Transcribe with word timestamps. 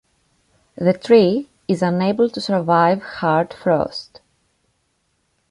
The 0.77 0.93
tree 0.93 1.51
is 1.67 1.83
unable 1.83 2.27
to 2.27 2.41
survive 2.41 3.03
hard 3.03 3.53
frost. 3.53 4.19